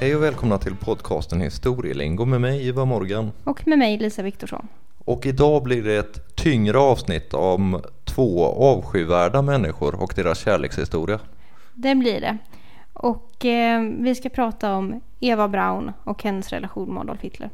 [0.00, 3.32] Hej och välkomna till podcasten Historielingo med mig Ivar Morgan.
[3.44, 4.68] Och med mig Lisa Viktorsson.
[5.04, 11.20] Och idag blir det ett tyngre avsnitt om två avskyvärda människor och deras kärlekshistoria.
[11.74, 12.38] Det blir det.
[12.92, 17.50] Och eh, vi ska prata om Eva Braun och hennes relation med Adolf Hitler.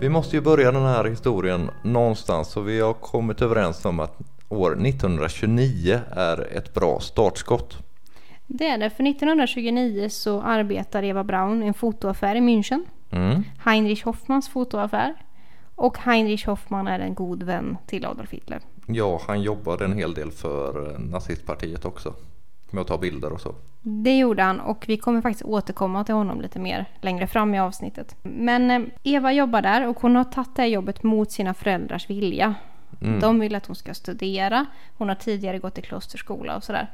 [0.00, 4.18] Vi måste ju börja den här historien någonstans och vi har kommit överens om att
[4.48, 7.78] år 1929 är ett bra startskott.
[8.46, 12.84] Det är det, för 1929 så arbetar Eva Braun i en fotoaffär i München.
[13.10, 13.42] Mm.
[13.64, 15.14] Heinrich Hoffmans fotoaffär.
[15.74, 18.60] Och Heinrich Hoffman är en god vän till Adolf Hitler.
[18.86, 22.14] Ja, han jobbade en hel del för eh, nazistpartiet också.
[22.70, 23.54] Med att ta bilder och så.
[23.80, 27.60] Det gjorde han och vi kommer faktiskt återkomma till honom lite mer längre fram i
[27.60, 28.16] avsnittet.
[28.22, 32.10] Men eh, Eva jobbar där och hon har tagit det här jobbet mot sina föräldrars
[32.10, 32.54] vilja.
[33.00, 33.20] Mm.
[33.20, 34.66] De vill att hon ska studera.
[34.98, 36.90] Hon har tidigare gått i klosterskola och sådär.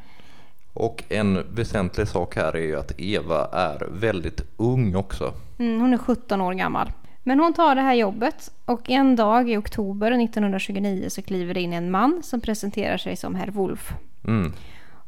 [0.72, 5.34] Och en väsentlig sak här är ju att Eva är väldigt ung också.
[5.58, 6.92] Mm, hon är 17 år gammal.
[7.22, 11.60] Men hon tar det här jobbet och en dag i oktober 1929 så kliver det
[11.60, 13.92] in en man som presenterar sig som herr Wolf.
[14.27, 14.52] Mm.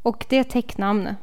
[0.07, 1.15] Och det är ett täcknamn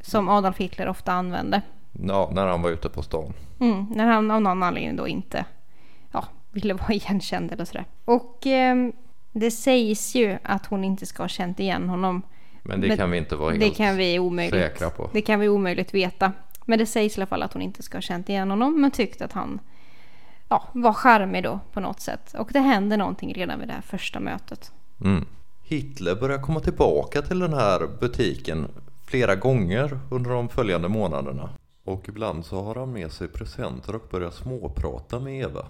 [0.00, 1.62] som Adolf Hitler ofta använde.
[1.92, 3.32] Ja, när han var ute på stan.
[3.60, 5.44] Mm, när han av någon anledning då inte
[6.12, 7.84] ja, ville vara igenkänd eller sådär.
[8.04, 8.88] Och eh,
[9.32, 12.22] det sägs ju att hon inte ska ha känt igen honom.
[12.62, 15.10] Men det Men kan vi inte vara Det helt kan vi omöjligt, säkra på.
[15.12, 16.32] det kan vi omöjligt veta.
[16.64, 18.90] Men det sägs i alla fall att hon inte ska ha känt igen honom men
[18.90, 19.60] tyckte att han
[20.48, 22.34] ja, var charmig då på något sätt.
[22.38, 24.72] Och det händer någonting redan vid det här första mötet.
[25.04, 25.26] Mm.
[25.68, 28.66] Hitler börjar komma tillbaka till den här butiken
[29.04, 31.50] flera gånger under de följande månaderna.
[31.84, 35.66] Och ibland så har han med sig presenter och börjar småprata med Eva.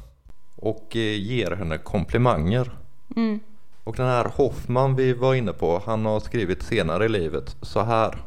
[0.57, 2.71] Och eh, ger henne komplimanger.
[3.17, 3.41] Mm.
[3.85, 7.81] Och den här Hoffman vi var inne på, han har skrivit senare i livet så
[7.81, 8.19] här.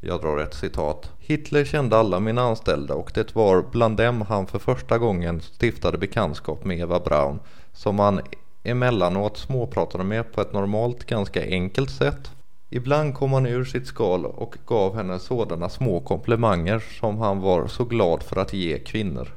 [0.00, 1.10] Jag drar ett citat.
[1.18, 5.98] Hitler kände alla mina anställda och det var bland dem han för första gången stiftade
[5.98, 7.40] bekantskap med Eva Braun
[7.72, 8.20] som han
[8.64, 12.30] emellanåt småpratade med på ett normalt ganska enkelt sätt.
[12.70, 17.66] Ibland kom han ur sitt skal och gav henne sådana små komplimanger som han var
[17.66, 19.28] så glad för att ge kvinnor.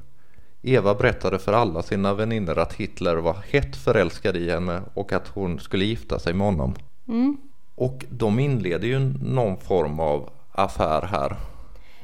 [0.62, 5.28] Eva berättade för alla sina vänner att Hitler var hett förälskad i henne och att
[5.28, 6.75] hon skulle gifta sig med honom.
[7.07, 7.38] Mm.
[7.75, 11.36] Och de inleder ju någon form av affär här.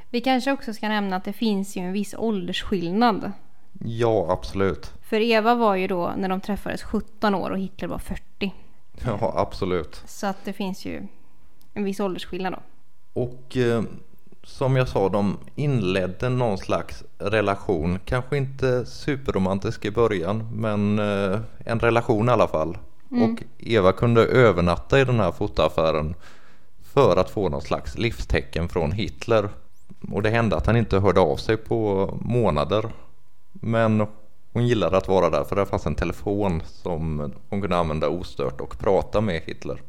[0.10, 3.32] Vi kanske också ska nämna att det finns ju en viss åldersskillnad.
[3.86, 4.94] Ja, absolut.
[5.02, 8.54] För Eva var ju då när de träffades 17 år och Hitler var 40.
[9.06, 10.04] Ja, absolut.
[10.06, 11.08] Så att det finns ju
[11.74, 12.60] en viss åldersskillnad då.
[13.22, 13.84] Och eh,
[14.44, 18.00] som jag sa, de inledde någon slags relation.
[18.06, 22.78] Kanske inte superromantisk i början, men eh, en relation i alla fall.
[23.12, 26.16] Och Eva kunde övernatta i den här fotoaffären
[26.94, 29.50] för att få någon slags livstecken från Hitler.
[30.12, 32.90] Och det hände att han inte hörde av sig på månader.
[33.52, 34.08] Men
[34.54, 38.62] hon gillade att vara där för det fanns en telefon som hon kunde använda ostört
[38.62, 39.82] och prata med Hitler.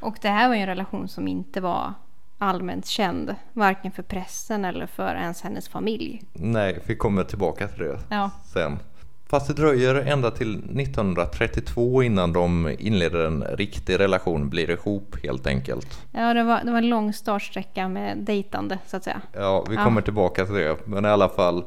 [0.00, 1.92] Och det här var ju en relation som inte var
[2.38, 3.34] allmänt känd.
[3.52, 6.22] Varken för pressen eller för ens hennes familj.
[6.32, 8.78] Nej, vi kommer tillbaka till det Ja, sen.
[9.26, 15.46] Fast det dröjer ända till 1932 innan de inleder en riktig relation, blir ihop helt
[15.46, 16.00] enkelt.
[16.12, 19.20] ja det, var, det var en lång startsträcka med dejtande så att säga.
[19.32, 19.84] Ja, vi Ja.
[19.84, 20.76] kommer tillbaka till det.
[20.84, 21.64] Men i alla fall,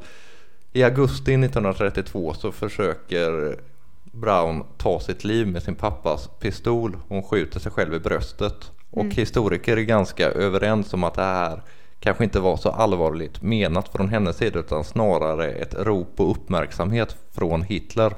[0.72, 3.58] i augusti 1932 så försöker
[4.04, 6.96] Brown ta sitt liv med sin pappas pistol.
[7.08, 8.72] Hon skjuter sig själv i bröstet.
[8.90, 11.62] Och historiker är ganska överens om att det här
[12.00, 17.16] kanske inte var så allvarligt menat från hennes sida utan snarare ett rop på uppmärksamhet
[17.32, 18.14] från Hitler.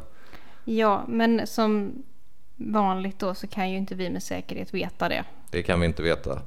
[0.65, 2.03] Ja, men som
[2.57, 5.25] vanligt då så kan ju inte vi med säkerhet veta det.
[5.51, 6.43] Det kan vi inte veta.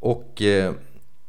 [0.00, 0.72] Och eh,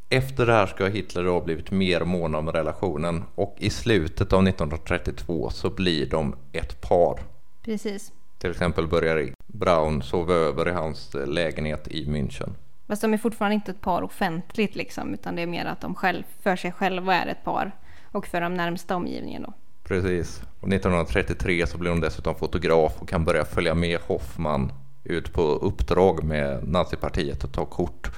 [0.10, 4.48] efter det här ska Hitler ha blivit mer mån om relationen och i slutet av
[4.48, 7.20] 1932 så blir de ett par.
[7.64, 8.12] Precis.
[8.38, 12.50] Till exempel börjar Braun sova över i hans lägenhet i München.
[12.88, 15.96] Fast de är fortfarande inte ett par offentligt liksom, utan det är mer att de
[15.96, 17.72] själv, för sig själva är ett par.
[18.12, 19.54] Och för de närmsta omgivningen då.
[19.84, 20.42] Precis.
[20.60, 24.72] Och 1933 så blir hon dessutom fotograf och kan börja följa med Hoffman
[25.04, 28.12] ut på uppdrag med nazipartiet och ta kort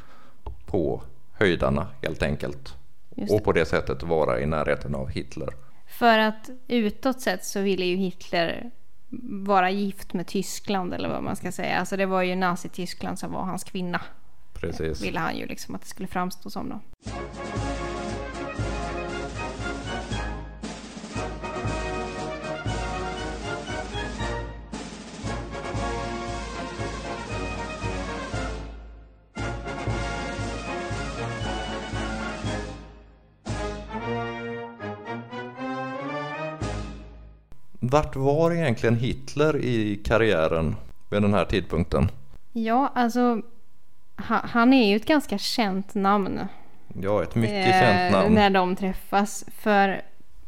[0.65, 1.03] på
[1.41, 2.77] höjdarna helt enkelt.
[3.09, 3.39] Och det.
[3.39, 5.49] på det sättet vara i närheten av Hitler.
[5.87, 8.71] För att utåt sett så ville ju Hitler
[9.45, 11.79] vara gift med Tyskland eller vad man ska säga.
[11.79, 14.01] Alltså det var ju Nazityskland som var hans kvinna.
[14.53, 15.01] Precis.
[15.01, 16.79] Ville han ju liksom att det skulle framstå som då.
[37.91, 40.75] Vart var egentligen Hitler i karriären
[41.09, 42.09] vid den här tidpunkten?
[42.51, 43.41] Ja, alltså
[44.17, 46.39] ha- han är ju ett ganska känt namn.
[47.01, 48.33] Ja, ett mycket eh, känt namn.
[48.35, 49.45] När de träffas.
[49.47, 50.01] För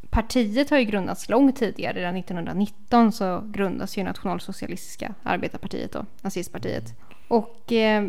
[0.09, 1.99] partiet har ju grundats långt tidigare.
[1.99, 6.93] Redan 1919 så grundas ju Nationalsocialistiska arbetarpartiet då, nazistpartiet.
[7.27, 8.03] Och eh,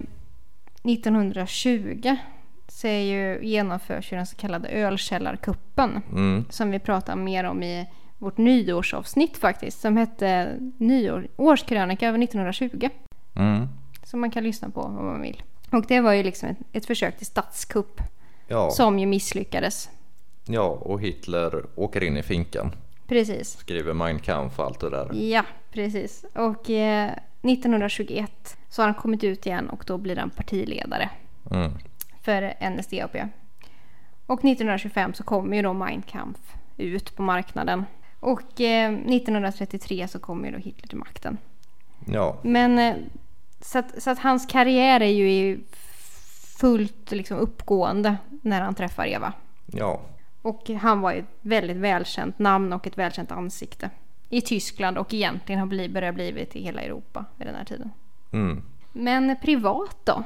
[0.83, 2.17] 1920
[2.69, 6.03] så är ju, genomförs ju den så kallade ölkällarkuppen.
[6.13, 6.45] Mm.
[6.51, 7.87] Som vi pratar mer om i
[8.25, 9.81] vårt nyårsavsnitt faktiskt.
[9.81, 12.89] Som hette nyår, Årskrönika över 1920.
[13.37, 13.69] Mm.
[14.03, 15.43] Som man kan lyssna på om man vill.
[15.73, 18.01] Och det var ju liksom ett, ett försök till statskupp.
[18.49, 19.91] Ja, Som ju misslyckades.
[20.47, 22.73] ja, och Hitler åker in i finkan.
[23.07, 23.59] Precis.
[23.59, 25.11] Skriver Mein Kampf och allt det där.
[25.15, 25.43] Ja,
[25.73, 26.25] precis.
[26.35, 27.13] Och eh,
[27.43, 31.11] 1921 så har han kommit ut igen och då blir han partiledare
[31.51, 31.73] Mm.
[32.23, 33.17] för NSDAP.
[34.27, 36.41] Och 1925 så kommer ju då Mein Kampf
[36.77, 37.85] ut på marknaden.
[38.25, 41.39] Och eh, 1933 så kommer ju då Hitler till makten.
[42.07, 42.95] Ja, Men eh,
[43.61, 45.61] så att, så att hans karriär är ju i
[46.59, 49.33] fullt liksom uppgående när han träffar Eva.
[49.67, 50.01] ja,
[50.43, 53.91] Och han var ju ett väldigt välkänt namn och ett välkänt ansikte.
[54.29, 57.91] I Tyskland och egentligen har blivit, börjat blivit i hela Europa vid den här tiden.
[58.33, 58.63] mm.
[58.93, 60.23] Men privat då?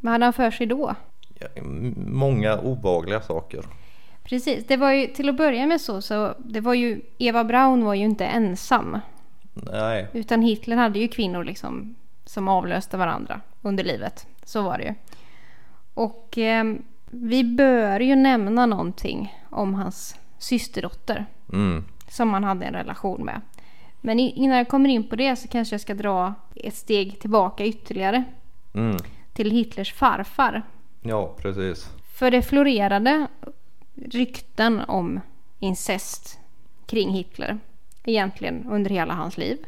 [0.00, 0.94] Vad hade han för sig då?
[1.40, 1.62] ja
[2.06, 3.64] många obehagliga saker.
[4.30, 7.84] Precis, det var ju till att börja med så, så det var ju, Eva Braun
[7.84, 8.98] var ju inte ensam.
[9.52, 11.94] Nej, Utan Hitler hade ju kvinnor liksom
[12.24, 14.26] som avlöste varandra under livet.
[14.44, 14.94] Så var det ju.
[15.94, 16.64] Och eh,
[17.10, 21.84] vi bör ju nämna någonting om hans systerdotter mm.
[22.08, 23.40] som han hade en relation med.
[24.00, 27.64] Men innan jag kommer in på det så kanske jag ska dra ett steg tillbaka
[27.64, 28.24] ytterligare
[28.74, 28.96] Mm.
[29.32, 30.62] till Hitlers farfar.
[31.02, 31.90] ja, precis.
[32.18, 33.26] För det florerade
[34.04, 35.20] rykten om
[35.58, 36.38] incest
[36.86, 37.58] kring Hitler
[38.04, 39.58] egentligen under hela hans liv.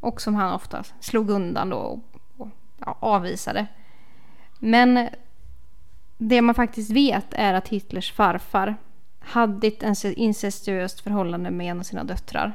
[0.00, 2.00] Och som han ofta slog undan då och,
[2.36, 2.48] och
[2.78, 3.66] ja, avvisade.
[4.58, 5.08] Men
[6.18, 8.76] det man faktiskt vet är att Hitlers farfar
[9.20, 12.52] hade ett ince- incestuöst förhållande med en av sina döttrar.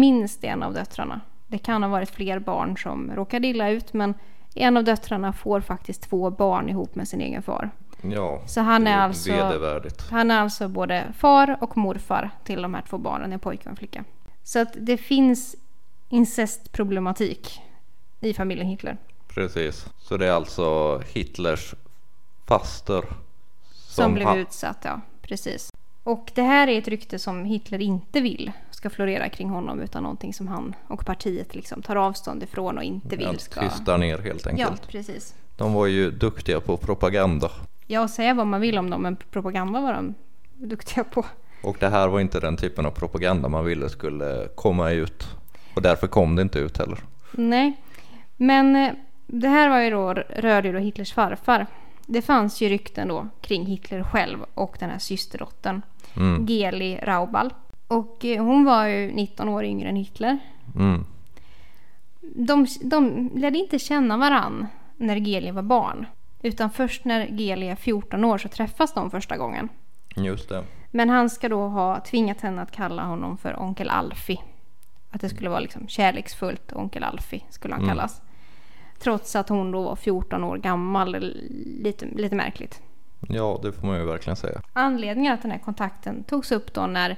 [0.00, 1.20] Minst en av döttrarna.
[1.46, 4.14] Det kan ha varit fler barn som råkade illa ut men
[4.54, 7.70] en av döttrarna får faktiskt två barn ihop med sin egen far.
[8.02, 10.02] Ja, Så han är alltså- vedervärdigt.
[10.10, 13.70] Han är alltså både far och morfar till de här två barnen, en pojke och
[13.70, 14.04] en flicka.
[14.44, 15.56] Så att det finns
[16.08, 17.60] incestproblematik
[18.20, 18.96] i familjen Hitler.
[19.28, 19.86] Precis.
[19.98, 21.74] Så det är alltså Hitlers
[22.46, 23.04] faster
[23.72, 25.00] Som, blev han- utsatt, ja.
[25.22, 25.70] Precis.
[26.04, 30.02] Och det här är ett rykte som Hitler inte vill ska florera kring honom utan
[30.02, 33.60] någonting som han och partiet liksom tar avstånd ifrån och inte vill Ja, ska...
[33.68, 34.88] tystar ner helt Ja, enkelt.
[34.88, 35.34] precis.
[35.56, 37.50] De var ju duktiga på propaganda.
[37.86, 40.14] Ja, säga vad man vill om dem, men propaganda var de
[40.54, 41.24] duktiga på.
[41.62, 45.24] Och det här var inte den typen av propaganda man ville skulle komma ut.
[45.74, 46.98] Och därför kom det inte ut heller.
[47.32, 47.72] Nej,
[48.36, 48.92] men eh,
[49.26, 51.66] det här var ju då, rörde ju då Hitlers farfar.
[52.06, 55.82] Det fanns ju rykten då kring Hitler själv och den här systerdottern.
[56.16, 56.46] Mm.
[56.46, 57.54] Geli Raubal.
[57.88, 60.38] Och eh, hon var ju 19 år yngre än Hitler.
[60.76, 61.04] Mm.
[62.20, 64.66] De, de lärde inte känna varann
[64.96, 66.06] när Geli var barn.
[66.42, 69.68] Utan först när Geli är 14 år så träffas de första gången.
[70.16, 70.64] Just det.
[70.90, 74.40] Men han ska då ha tvingat henne att kalla honom för onkel Alfie.
[75.10, 77.96] Att det skulle vara liksom kärleksfullt, onkel Alfie skulle han Mm.
[77.96, 78.22] kallas.
[78.98, 81.16] Trots att hon då var 14 år gammal,
[81.82, 82.82] lite, lite märkligt.
[83.28, 84.60] Ja, det får man ju verkligen säga.
[84.72, 87.16] Anledningen att den här kontakten togs upp då när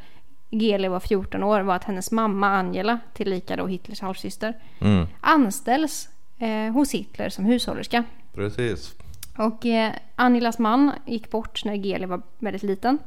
[0.50, 5.06] Geli var 14 år var att hennes mamma Angela, tillika då Hitlers halvsyster, Mm.
[5.20, 8.04] anställs eh, hos Hitler som hushållerska.
[8.34, 8.94] Precis.
[9.36, 12.98] Och eh, Angelas man gick bort när Geli var väldigt liten.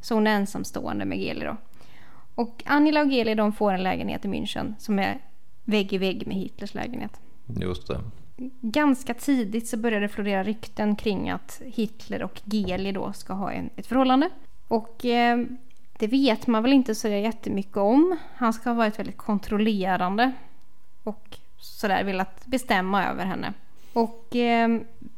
[0.00, 1.56] Så hon är ensamstående med Geli då.
[2.34, 5.18] Och Angela och Geli de får en lägenhet i München som är
[5.64, 7.20] vägg i vägg med Hitlers lägenhet.
[7.46, 8.00] Just det.
[8.60, 13.52] Ganska tidigt så började det florera rykten kring att Hitler och Geli då ska ha
[13.52, 14.30] en, ett förhållande.
[14.68, 15.38] Och eh,
[15.98, 18.16] det vet man väl inte så jättemycket om.
[18.34, 20.32] Han ska ha varit väldigt kontrollerande
[21.02, 23.54] och sådär velat bestämma över henne.
[23.96, 24.68] Och eh,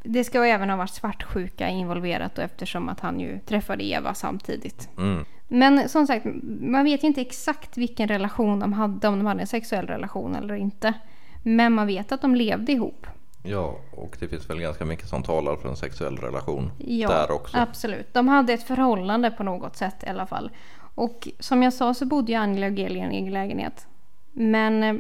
[0.02, 4.88] det ska även ha varit svartsjuka involverat då eftersom att han ju träffade Eva samtidigt.
[4.99, 5.25] Mm.
[5.49, 6.26] Men som sagt,
[6.61, 10.35] man vet ju inte exakt vilken relation de hade, om de hade en sexuell relation
[10.35, 10.94] eller inte.
[11.42, 13.06] Men man vet att de levde ihop.
[13.42, 17.30] Ja, och det finns väl ganska mycket som talar för en sexuell relation Ja, där
[17.30, 17.56] också.
[17.56, 18.14] absolut.
[18.14, 20.50] De hade ett förhållande på något sätt i alla fall.
[20.94, 23.87] Och som jag sa så bodde ju Angela och Geli i en egen lägenhet.
[24.32, 24.97] Men eh,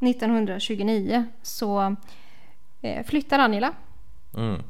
[0.00, 1.96] 1929 så
[3.06, 3.72] flyttar Angela
[4.36, 4.62] Mm.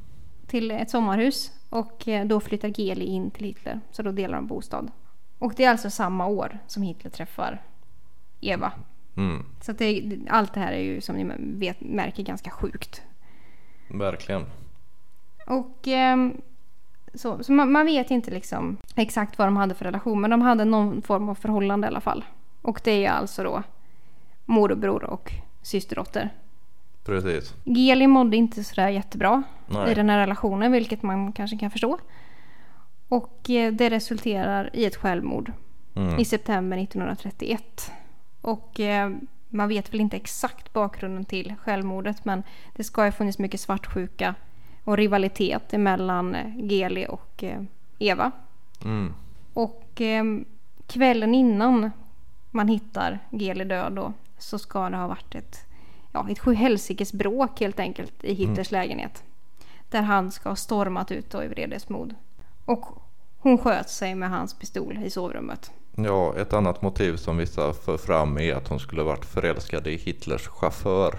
[0.47, 3.81] till ett sommarhus och eh, då flyttar Geli in till Hitler.
[3.90, 4.90] Så då delar de bostad.
[5.38, 7.62] Och det är alltså samma år som Hitler träffar
[8.40, 8.73] Eva.
[9.16, 9.45] Mm.
[9.61, 13.02] Så det, allt det här är ju som ni vet, märker ganska sjukt.
[13.88, 14.47] Verkligen.
[15.47, 16.40] Och ehm,
[17.14, 20.42] så, så man, man vet inte liksom exakt vad de hade för relation men de
[20.42, 22.25] hade någon form av förhållande i alla fall.
[22.62, 23.62] Och det är alltså då
[24.45, 26.31] morbror och systerdotter.
[27.04, 27.54] Precis.
[27.64, 29.92] Geli mådde inte sådär jättebra Nej.
[29.92, 31.99] i den här relationen vilket man kanske kan förstå.
[33.09, 35.52] Och eh, det resulterar i ett självmord
[35.94, 36.18] Mm.
[36.18, 37.92] i september 1931.
[38.40, 39.11] Och eh,
[39.49, 42.42] man vet väl inte exakt bakgrunden till självmordet men
[42.76, 44.35] det ska ha funnits mycket svartsjuka
[44.85, 47.44] och rivalitet mellan eh, Geli och
[47.99, 48.30] Eva.
[48.85, 49.14] Mm.
[49.52, 50.02] Och
[50.87, 51.90] kvällen innan
[52.50, 55.66] man hittar Geli död då så ska det ha varit ett,
[56.12, 59.23] ja, ett sjuhelsikes bråk helt enkelt i Hitlers lägenhet.
[59.90, 62.14] Där han ska ha stormat ut då i vredesmod.
[62.64, 62.87] Och
[63.38, 65.71] hon sköt sig med hans pistol i sovrummet.
[65.97, 69.97] Ja, ett annat motiv som vissa för fram är att hon skulle varit förälskad i
[69.97, 71.14] Hitlers chaufför.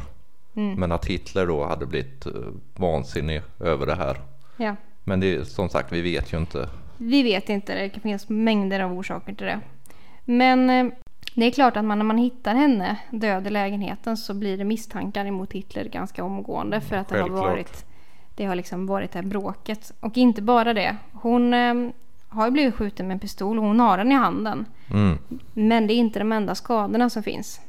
[0.55, 0.79] Mm.
[0.79, 2.31] Men att Hitler då hade blivit eh,
[2.75, 4.17] vansinnig över det här.
[4.57, 4.75] Ja.
[5.03, 6.69] Men det är som sagt, vi vet ju inte.
[6.97, 9.59] Vi vet inte, det kan finnas mängder av orsaker till det.
[10.25, 10.93] Men eh,
[11.35, 14.63] det är klart att man, när man hittar henne död i lägenheten så blir det
[14.63, 17.49] misstankar emot Hitler ganska omgående för att det har Självklart.
[17.49, 17.85] varit
[18.35, 19.91] det har liksom varit det här bråket.
[19.99, 20.97] Och inte bara det.
[21.11, 21.89] Hon eh,
[22.27, 24.65] har blivit skjuten med en pistol och hon har den i handen.
[24.91, 25.17] Mm.
[25.53, 27.61] Men det är inte de enda skadorna som finns.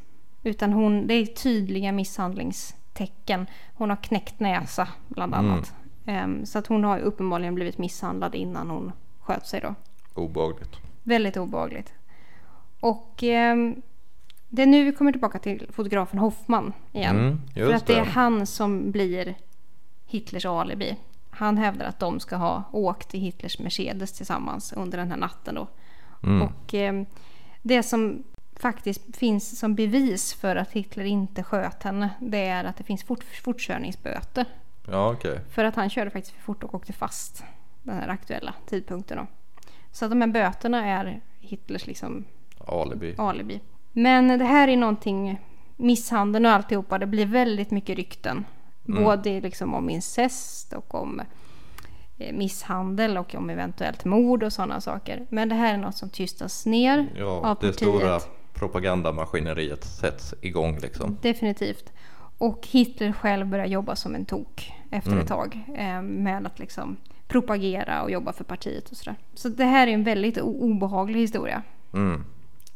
[0.43, 3.47] Utan hon, det är tydliga misshandlingstecken.
[3.75, 5.75] Hon har knäckt näsa bland annat.
[6.07, 9.75] Ehm, så att hon har uppenbarligen blivit misshandlad innan hon sköt sig då.
[10.15, 10.77] Obehagligt.
[11.03, 11.93] Väldigt obehagligt.
[12.85, 13.83] Och ehm,
[14.49, 17.19] det är nu vi kommer tillbaka till fotografen Hoffman igen.
[17.19, 19.35] Mm, För att det är han som blir
[20.07, 20.97] Hitlers alibi.
[21.31, 25.55] Han hävdar att de ska ha åkt i Hitlers Mercedes tillsammans under den här natten
[25.55, 25.69] då.
[26.23, 26.43] Mm.
[26.43, 27.07] Och ehm,
[27.63, 28.23] det som
[28.57, 33.05] faktiskt finns som bevis för att Hitler inte sköt henne det är att det finns
[33.05, 34.45] fort, fortkörningsböter.
[34.91, 35.41] Ja, okej.
[35.51, 37.45] För att han körde faktiskt för fort och åkte fast
[37.83, 39.27] den här aktuella tidpunkten då.
[39.93, 42.25] Så att de här böterna är Hitlers liksom
[42.67, 43.15] Alibi.
[43.19, 43.61] alibi.
[43.93, 45.41] Men det här är någonting,
[45.77, 48.45] misshandeln och alltihopa, det blir väldigt mycket rykten.
[48.87, 51.21] Både liksom om incest och om
[52.19, 55.27] eh, misshandel och om eventuellt mord och sådana saker.
[55.31, 57.75] Men det här är något som tystas ner Ja, av det partiet.
[57.77, 58.21] stora
[58.55, 61.17] propagandamaskineriet sätts igång liksom.
[61.23, 61.93] Definitivt.
[62.39, 65.23] Och Hitler själv börjar jobba som en tok efter Mm.
[65.23, 65.61] ett tag.
[65.77, 66.97] Eh, med att liksom
[67.29, 69.17] propagera och jobba för partiet och sådär.
[69.35, 71.63] Så det här är en väldigt obehaglig historia.
[71.95, 72.25] Mm.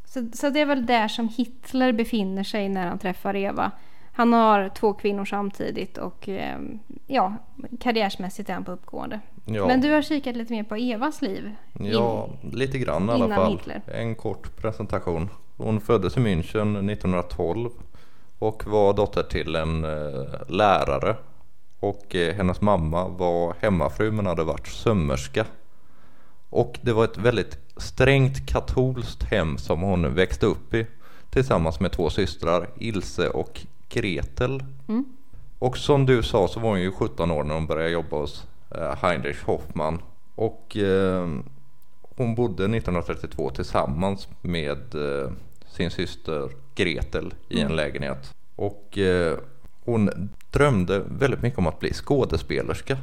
[0.09, 3.71] Så, så det är väl där som Hitler befinner sig när han träffar Eva.
[4.12, 6.59] Han har två kvinnor samtidigt och eh,
[7.07, 7.35] ja,
[7.81, 9.21] karriärsmässigt är han på uppgående.
[9.45, 9.67] Ja.
[9.67, 11.55] Men du har kikat lite mer på Evas liv.
[11.73, 13.53] Ja, lite grann i alla fall.
[13.53, 13.83] Hitler.
[13.87, 15.31] En kort presentation.
[15.57, 17.71] Hon föddes i München 1912
[18.38, 21.17] och var dotter till en eh, lärare.
[21.81, 25.47] Och eh, hennes mamma var hemmafru men hade varit sömmerska.
[26.50, 30.87] Och det var ett väldigt strängt katolskt hem som hon växte upp i
[31.30, 34.62] tillsammans med två systrar, Ilse och Gretel.
[34.88, 35.04] Mm.
[35.58, 38.47] Och som du sa så var hon ju 17 år när hon började jobba hos
[38.70, 40.02] eh, Heinrich Hoffmann.
[40.35, 41.28] Och eh,
[42.16, 45.30] hon bodde 1932 tillsammans med eh,
[45.66, 48.35] sin syster Gretel i en lägenhet.
[48.56, 49.38] Och eh,
[49.85, 52.97] hon drömde väldigt mycket om att bli skådespelerska.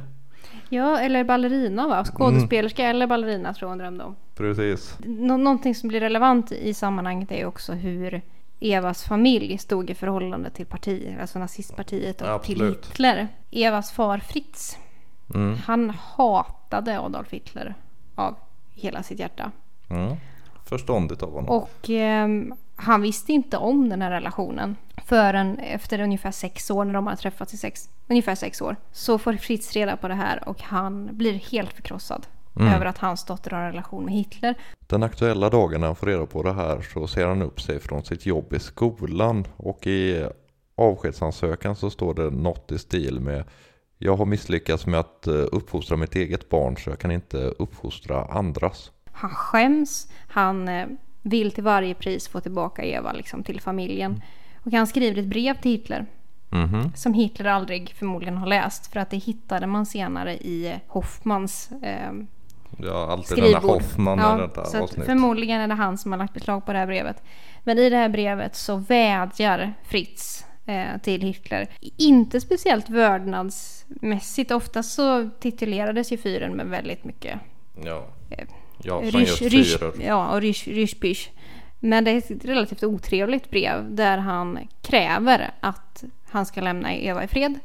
[0.68, 2.04] Ja, eller ballerina va?
[2.04, 4.16] Skådespelerska eller ballerina tror jag hon drömde om.
[4.36, 4.96] Precis.
[5.04, 8.22] Nå- någonting som blir relevant i sammanhanget är också hur
[8.60, 12.86] Evas familj stod i förhållande till partiet, alltså nazistpartiet och till Absolut.
[12.86, 13.28] Hitler.
[13.50, 14.78] Evas far Fritz,
[15.34, 15.56] Mm.
[15.66, 17.74] han hatade Adolf Hitler
[18.14, 18.34] av
[18.74, 19.50] hela sitt hjärta.
[19.90, 20.16] Mm.
[20.64, 21.48] Förståndigt av honom.
[21.50, 26.94] Och ehm, han visste inte om den här relationen förrän efter ungefär sex år, när
[26.94, 28.76] de har träffats i sex, ungefär sex år.
[28.92, 32.26] Så får Fritz reda på det här och han blir helt förkrossad
[32.60, 32.72] Mm.
[32.74, 34.54] över att hans dotter har en relation med Hitler.
[34.86, 37.80] Den aktuella dagen när han får reda på det här så ser han upp sig
[37.80, 40.26] från sitt jobb i skolan och i
[40.76, 43.44] avskedsansökan så står det något i stil med
[43.98, 48.24] Jag har misslyckats med att eh, uppfostra mitt eget barn så jag kan inte uppfostra
[48.24, 48.90] andras.
[49.12, 50.86] Han skäms, han eh,
[51.22, 54.22] vill till varje pris få tillbaka Eva liksom, till familjen.
[54.64, 56.06] Och han skriver ett brev till Hitler
[56.50, 56.92] Mhm.
[56.94, 62.12] som Hitler aldrig förmodligen har läst för att det hittade man senare i Hoffmans eh,
[62.76, 63.82] Ja, alltid den där skrivbord.
[63.82, 65.06] Hoffman i ja, detta så att avsnitt.
[65.06, 67.22] förmodligen är det han som har lagt beslag på det här brevet.
[67.64, 71.68] Men i det här brevet så vädjar Fritz eh, till Hitler.
[71.96, 74.50] Inte speciellt vördnadsmässigt.
[74.50, 77.38] Oftast så titulerades ju fyren med väldigt mycket
[77.84, 78.44] Ja, Eh,
[78.82, 79.94] ja som rysch, just fyror.
[80.02, 81.30] ja, och rysch, ryschpysch.
[81.80, 87.24] Men det är ett relativt otrevligt brev där han kräver att han ska lämna Eva
[87.24, 87.58] i fred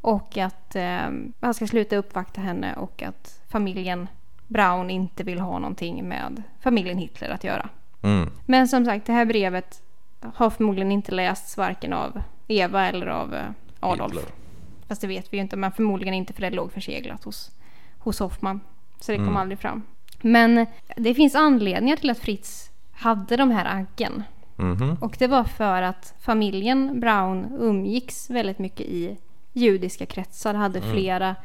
[0.00, 0.98] och att eh,
[1.40, 4.06] han ska sluta uppvakta henne och att familjen
[4.48, 7.68] Braun inte vill ha någonting med familjen Hitler att göra.
[8.02, 8.30] Mm.
[8.46, 9.82] Men som sagt, det här brevet
[10.34, 13.42] har förmodligen inte lästs varken av Eva eller av eh,
[13.80, 14.12] Adolf.
[14.12, 14.30] Hitler.
[14.88, 17.50] Fast det vet vi ju inte, men förmodligen inte för det låg förseglat hos,
[17.98, 18.60] hos Hoffman.
[19.00, 19.36] Så det kom Mm.
[19.36, 19.82] aldrig fram.
[20.22, 24.22] Men det finns anledningar till att Fritz hade de här aggen.
[24.56, 24.96] Mhm.
[25.00, 29.16] Och det var för att familjen Brown umgicks väldigt mycket i
[29.52, 31.36] judiska kretsar, hade flera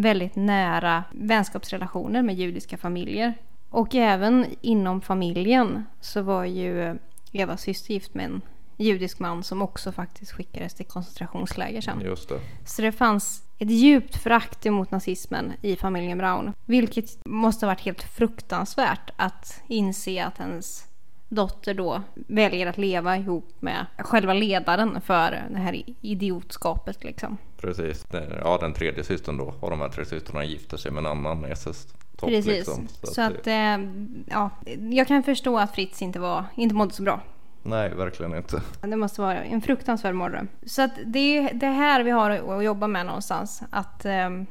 [0.00, 3.34] väldigt nära vänskapsrelationer med judiska familjer.
[3.70, 6.98] Och även inom familjen så var ju
[7.32, 8.42] Evas syster gift med en
[8.76, 12.00] judisk man som också faktiskt skickades till koncentrationsläger sen.
[12.00, 12.40] Just det.
[12.64, 16.52] Så det fanns ett djupt förakt emot nazismen i familjen Brown.
[16.64, 20.87] Vilket måste ha varit helt fruktansvärt att inse att ens
[21.28, 27.36] dotter då väljer att leva ihop med själva ledaren för det här idiotskapet liksom.
[27.60, 28.02] Precis.
[28.04, 31.06] Det- Ja, den tredje systern då av de här tre systrarna gifter sig med en
[31.10, 32.28] annan SS-topp.
[32.28, 32.46] Precis.
[32.46, 32.88] Liksom.
[33.02, 33.78] Så att, eh,
[34.26, 34.50] ja,
[34.90, 37.20] jag kan förstå att Fritz inte, var, inte mådde så bra.
[37.62, 38.62] Nej, verkligen inte.
[38.80, 40.48] Det måste vara en fruktansvärd mardröm.
[40.66, 43.62] Så att det är det här vi har att jobba med någonstans.
[43.70, 44.46] Att, ehm,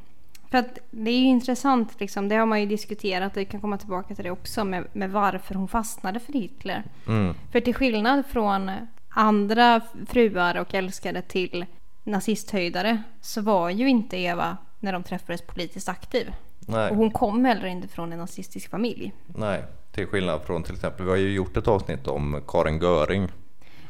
[0.51, 3.61] för att det är ju intressant, liksom, det har man ju diskuterat och vi kan
[3.61, 6.83] komma tillbaka till det också med, med varför hon fastnade för Hitler.
[7.07, 7.33] Mm.
[7.51, 8.71] För till skillnad från
[9.09, 11.65] andra fruar och älskade till
[12.03, 16.33] nazisthöjdare så var ju inte Eva när de träffades politiskt aktiv.
[16.59, 16.89] Nej.
[16.91, 19.13] Och hon kom heller inte från en nazistisk familj.
[19.25, 23.27] Nej, till skillnad från till exempel, vi har ju gjort ett avsnitt om Karin Göring.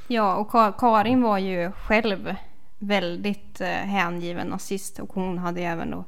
[0.07, 2.35] Ja, och Ka- Karin var ju själv
[2.79, 6.03] väldigt eh, hängiven nazist och hon hade ju även då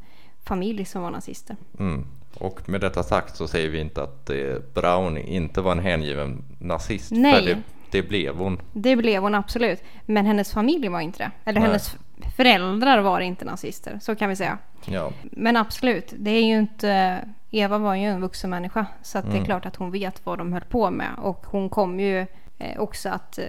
[0.50, 1.56] familj som var nazister.
[1.80, 2.06] Mm.
[2.38, 6.44] Och med detta sagt så säger vi inte att eh, Brown inte var en hängiven
[6.60, 7.12] nazist.
[7.12, 7.46] Nej.
[7.46, 7.58] Det,
[7.92, 8.62] det blev hon.
[8.74, 9.84] Det blev hon absolut.
[10.06, 11.32] Men hennes familj var inte det.
[11.46, 11.68] Eller Nej.
[11.70, 11.96] hennes
[12.38, 14.00] föräldrar var inte nazister.
[14.02, 14.58] Så kan vi säga.
[14.86, 17.20] Ja, Men absolut, det är ju inte...
[17.52, 18.86] Eva var ju en vuxen människa.
[19.02, 19.46] Så att det är Mm.
[19.46, 21.10] klart att hon vet vad de höll på med.
[21.18, 22.20] Och hon kom ju
[22.60, 23.46] eh, också att eh,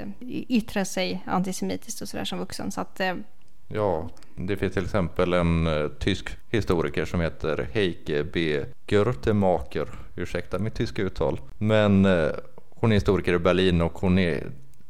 [0.49, 2.71] yttra sig antisemitiskt och sådär som vuxen.
[2.71, 3.01] Så att...
[3.75, 8.65] Ja, det finns till exempel en eh, tysk historiker som heter Heike B.
[8.89, 9.89] Görtemaker.
[10.17, 11.41] Ursäkta mitt tyska uttal.
[11.59, 12.29] Men eh,
[12.71, 14.47] hon är historiker i Berlin och hon är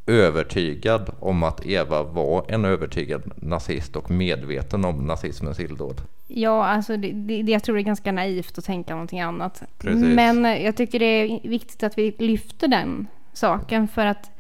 [0.07, 6.01] övertygad om att Eva var en övertygad nazist och medveten om nazismens illdåd.
[6.29, 9.63] Ja, alltså det, det, det- jag tror det är ganska naivt att tänka någonting annat.
[9.79, 10.05] Precis.
[10.05, 14.31] Men eh, jag tycker det är viktigt att vi lyfter den saken för att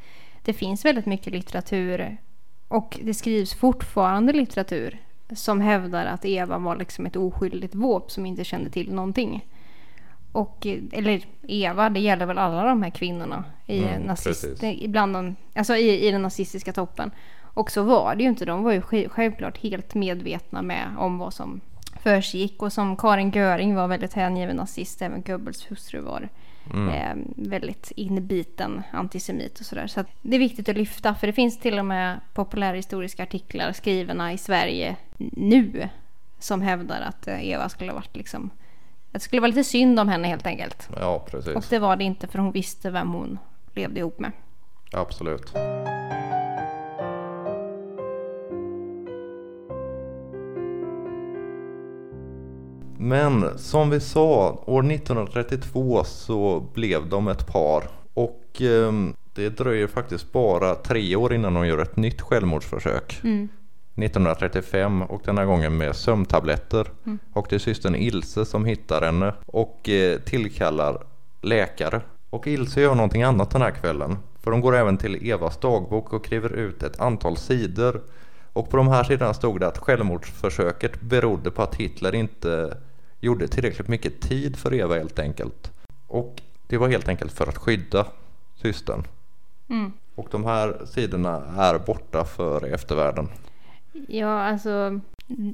[0.44, 2.16] det finns väldigt mycket litteratur
[2.70, 4.98] och det skrivs fortfarande litteratur
[5.32, 9.46] som hävdar att Eva var liksom ett oskyldigt våp som inte kände till någonting.
[10.32, 15.36] Och, eller Eva, det gäller väl alla de här kvinnorna i, Mm, nazist, ibland de,
[15.54, 17.10] alltså i, i den nazistiska toppen.
[17.54, 18.44] Och så var det ju inte.
[18.44, 21.60] De var ju sj- självklart helt medvetna med om vad som
[22.02, 22.62] försiggick.
[22.62, 25.02] Och som Karin Göring var väldigt hängiven nazist.
[25.02, 26.28] Även Goebbels hustru var
[26.72, 29.86] eh, väldigt inbiten antisemit och sådär.
[29.86, 31.14] Så att det är viktigt att lyfta.
[31.14, 35.88] För det finns till och med populärhistoriska artiklar skrivna i Sverige nu.
[36.38, 38.50] Som hävdar att eh, Eva skulle ha varit liksom...
[39.10, 40.88] Det skulle vara lite synd om henne helt enkelt.
[40.96, 41.56] Ja, precis.
[41.56, 43.38] Och det var det inte för hon visste vem hon
[43.74, 44.32] levde ihop med.
[44.92, 45.52] Absolut.
[53.02, 57.84] Men som vi sa, år 1932 så blev de ett par.
[58.14, 63.20] Och ehm, det dröjer faktiskt bara tre år innan de gör ett nytt självmordsförsök.
[63.94, 66.86] 1935 och den här gången med sömntabletter.
[67.32, 71.02] Och det är systern Ilse som hittar henne och eh, tillkallar
[71.42, 72.00] läkare.
[72.30, 74.18] Och Ilse gör någonting annat den här kvällen.
[74.42, 78.00] För de går även till Evas dagbok och skriver ut ett antal sidor.
[78.52, 82.76] Och på de här sidorna stod det att självmordsförsöket berodde på att Hitler inte
[83.20, 85.72] gjorde tillräckligt mycket tid för Eva helt enkelt.
[86.06, 88.06] Och det var helt enkelt för att skydda
[88.56, 89.02] systern.
[89.68, 89.92] Mm.
[90.14, 93.28] Och de här sidorna är borta för eftervärlden.
[94.08, 95.00] Ja, alltså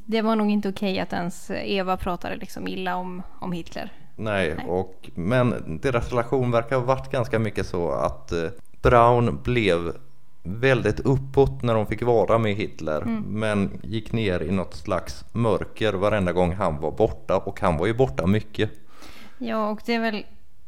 [0.06, 3.92] det var nog inte okej att ens Eva pratade liksom illa om, om Hitler.
[4.16, 8.48] Nej, Och, men deras relation verkar ha varit ganska mycket så att eh,
[8.82, 9.96] Braun blev
[10.46, 13.00] väldigt uppåt när de fick vara med Hitler.
[13.26, 17.36] Men gick ner i något slags mörker varenda gång han var borta.
[17.36, 18.70] Och han var ju borta mycket.
[19.38, 20.24] Ja, och det är väl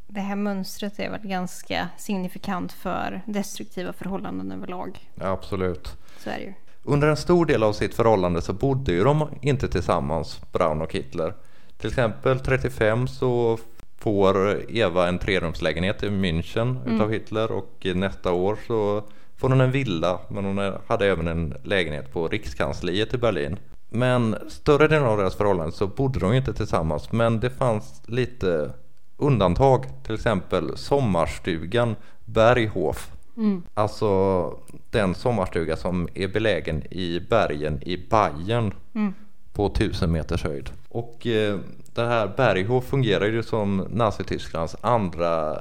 [0.07, 5.11] det här mönstret är väl ganska signifikant för destruktiva förhållanden överlag.
[5.15, 5.97] Ja, absolut.
[6.19, 6.53] Så är det ju.
[6.83, 10.93] Under en stor del av sitt förhållande så bodde ju de inte tillsammans, Braun och
[10.93, 11.35] Hitler.
[11.79, 13.59] Till exempel 35 så
[13.99, 16.95] får Eva en trerumslägenhet i München mm.
[16.95, 19.03] utav Hitler och nästa år så
[19.39, 23.59] får hon en villa men hon hade även en lägenhet på Rikskansliet i Berlin.
[23.89, 28.71] Men större delen av deras förhållande så bodde de inte tillsammans men det fanns lite
[29.17, 29.85] undantag.
[30.03, 33.11] Till exempel sommarstugan Berghof.
[33.37, 33.63] Mm.
[33.75, 34.59] Alltså
[34.91, 38.75] den sommarstuga som är belägen i bergen i Bayern.
[38.95, 39.15] Mm.
[39.53, 40.71] På tusen meters höjd.
[40.89, 41.59] Och eh,
[41.95, 45.59] det här Berghof fungerar ju som Nazitysklands andra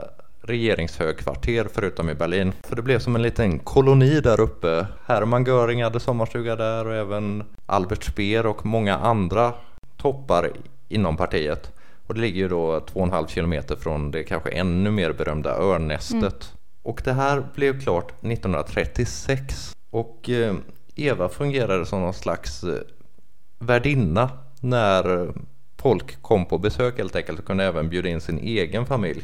[0.47, 2.53] regeringshögkvarter förutom i Berlin.
[2.63, 4.87] För det blev som en liten koloni där uppe.
[5.05, 9.53] Hermann Göring hade sommarstuga där och även Albert Speer och många andra
[9.97, 10.51] toppar
[10.87, 11.71] inom partiet.
[12.07, 16.21] Och det ligger ju då 2,5 kilometer från det kanske ännu mer berömda Örnästet.
[16.21, 16.31] Mm.
[16.83, 19.75] Och det här blev klart 1936.
[19.89, 20.55] Och eh,
[20.95, 22.79] Eva fungerade som någon slags eh,
[23.59, 24.29] värdinna
[24.59, 25.33] när
[25.77, 29.23] folk kom på besök helt enkelt och kunde även bjuda in sin egen familj.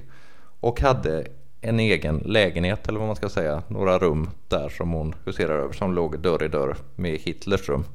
[0.64, 1.28] Och hade
[1.62, 5.74] en egen lägenhet eller vad man ska säga, några rum där som hon huserade över
[5.74, 7.86] som låg dörr i dörr med Hitlers rum.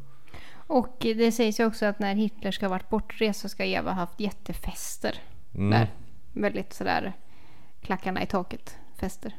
[0.66, 3.92] Och det sägs ju också att när Hitler ska ha varit bortrest så ska Eva
[3.92, 5.14] haft jättefester
[5.54, 5.70] mm.
[5.70, 5.90] där.
[6.33, 7.12] Väldigt sådär
[7.81, 9.37] klackarna i taket fester.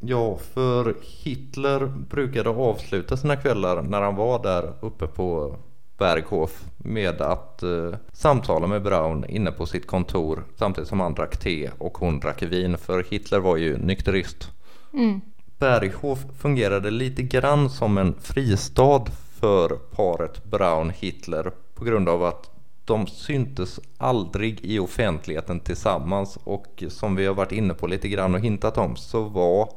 [0.00, 5.56] Ja, för Hitler brukade avsluta sina kvällar när han var där uppe på
[5.98, 11.36] Berghof med att eh, samtala med Braun inne på sitt kontor samtidigt som han drack
[11.36, 14.50] te och hon drack vin för Hitler var ju nykterist.
[14.92, 15.20] Mm.
[15.58, 19.04] Berghof fungerade lite grann som en fristad
[19.40, 22.50] för paret Braun-Hitler på grund av att
[22.84, 28.34] de syntes aldrig i offentligheten tillsammans och som vi har varit inne på lite grann
[28.34, 29.68] och hintat om så var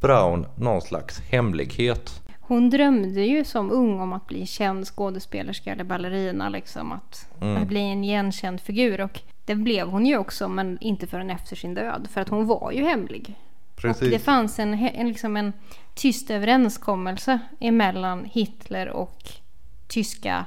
[0.00, 2.22] Braun någon slags hemlighet.
[2.50, 7.62] Hon drömde ju som ung om att bli känd skådespelerska eller ballerina, liksom att, mm.
[7.62, 9.00] att bli en igenkänd figur.
[9.00, 12.46] Och det blev hon ju också, men inte förrän efter sin död, för att hon
[12.46, 13.34] var ju hemlig.
[13.76, 14.02] Precis.
[14.02, 15.52] Och det fanns en, en, liksom en
[15.94, 19.32] tyst överenskommelse emellan Hitler och
[19.88, 20.46] tyska,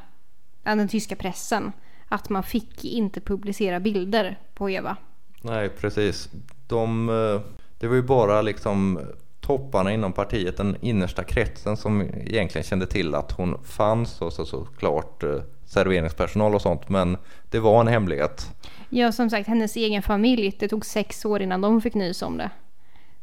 [0.64, 1.72] den tyska pressen.
[2.10, 4.98] Att man fick inte publicera bilder på Eva.
[5.42, 6.30] Nej, precis.
[6.68, 7.42] De, eh,
[7.80, 9.00] det var ju bara liksom
[9.44, 14.46] topparna inom partiet, den innersta kretsen som egentligen kände till att hon fanns och så
[14.46, 16.90] såklart eh, serveringspersonal och sånt.
[16.90, 17.18] Men
[17.50, 18.52] det var en hemlighet.
[18.90, 20.56] Ja, som sagt, hennes egen familj.
[20.60, 22.50] Det tog sex år innan de fick nys om det.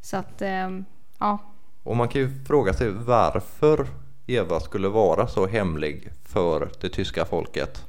[0.00, 0.70] Så att, eh,
[1.18, 1.38] ja.
[1.83, 3.87] Och man kan ju fråga sig varför
[4.26, 7.85] Eva skulle vara så hemlig för det tyska folket.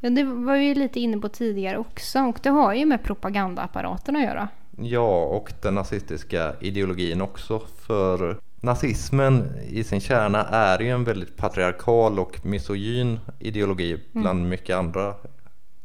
[0.00, 4.16] Ja, det var ju lite inne på tidigare också och det har ju med propagandaapparaten
[4.16, 4.48] att göra.
[4.76, 7.62] Ja, och den nazistiska ideologin också.
[7.76, 14.48] För nazismen i sin kärna är ju en väldigt patriarkal och misogyn ideologi bland mm.
[14.48, 15.14] mycket andra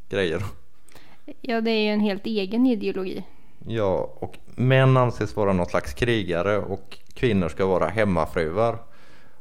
[0.09, 0.41] grejer.
[1.41, 3.23] Ja, det är ju en helt egen ideologi.
[3.67, 8.77] Ja, och män anses vara någon slags krigare och kvinnor ska vara hemmafruar.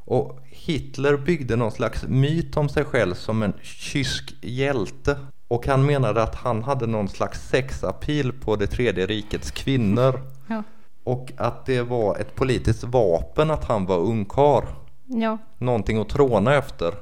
[0.05, 5.17] Och Hitler byggde någon slags myt om sig själv som en kysk hjälte.
[5.47, 10.21] Och han menade att han hade någon slags sexapil på det tredje rikets kvinnor.
[10.47, 10.63] Ja.
[11.03, 14.63] Och att det var ett politiskt vapen att han var ungkar.
[15.05, 15.37] Ja.
[15.57, 16.93] Någonting att tråna efter.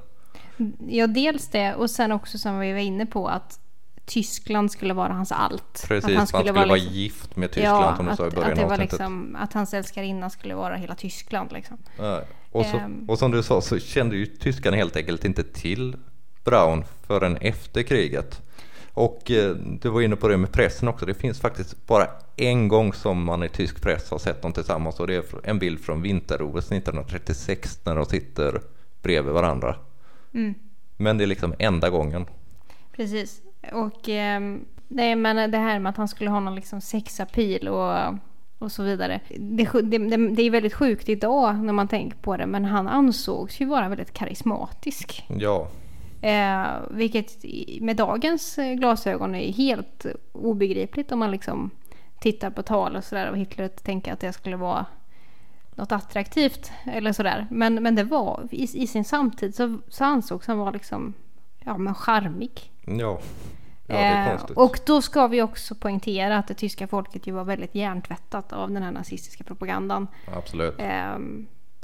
[0.87, 3.59] Ja, dels det och sen också som vi var inne på att
[4.05, 5.85] Tyskland skulle vara hans allt.
[5.87, 8.15] Precis, att han skulle, han skulle vara, vara liksom, gift med Tyskland ja, som du
[8.15, 11.51] sa i början att, det var liksom, att hans älskarinna skulle vara hela Tyskland.
[11.51, 11.77] Liksom.
[11.97, 15.43] Ja, och, så, um, och som du sa så kände ju tyskarna helt enkelt inte
[15.43, 15.95] till
[16.45, 18.41] Brown förrän efter kriget.
[18.93, 21.05] Och eh, du var inne på det med pressen också.
[21.05, 24.99] Det finns faktiskt bara en gång som man i tysk press har sett dem tillsammans
[24.99, 28.61] och det är en bild från vinter-OS 1936 när de sitter
[29.01, 29.75] bredvid varandra.
[30.33, 30.53] Mm.
[30.97, 32.25] Men det är liksom enda gången.
[32.95, 33.41] Precis.
[33.73, 34.39] Och eh,
[34.87, 37.95] nej, men det här med att han skulle ha någon liksom sexapil och,
[38.59, 39.19] och så vidare.
[39.29, 39.97] Det, det,
[40.35, 42.45] det, är väldigt sjukt idag när man tänker på det.
[42.45, 45.25] Men han ansågs ju vara väldigt karismatisk.
[45.27, 45.67] Ja.
[46.21, 47.45] Eh, vilket
[47.81, 51.71] med dagens glasögon är helt obegripligt om man liksom
[52.19, 54.85] tittar på tal och sådär och Hitler och tänker att det skulle vara
[55.75, 57.47] något attraktivt eller sådär.
[57.51, 61.13] Men, men det var i, i sin samtid så, så ansågs han vara liksom
[61.59, 62.71] ja men charmig.
[62.85, 63.19] Ja.
[63.87, 67.75] Ja, eh, och då ska vi också poängtera att det tyska folket ju var väldigt
[67.75, 70.07] hjärntvättat av den här nazistiska propagandan.
[70.35, 70.75] Absolut.
[70.79, 71.17] Eh,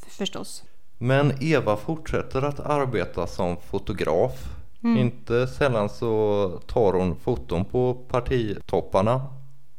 [0.07, 0.63] förstås.
[1.03, 4.55] Men Eva fortsätter att arbeta som fotograf.
[4.83, 4.97] Mm.
[4.97, 9.21] Inte sällan så tar hon foton på partitopparna